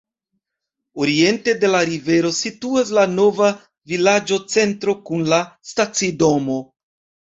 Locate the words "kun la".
5.07-5.45